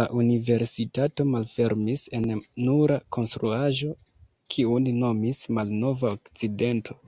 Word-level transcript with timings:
La 0.00 0.04
universitato 0.18 1.26
malfermis 1.30 2.06
en 2.20 2.28
nura 2.68 3.00
konstruaĵo, 3.18 3.92
kiun 4.56 4.90
nomis 5.04 5.46
Malnova 5.60 6.18
Okcidento. 6.18 7.02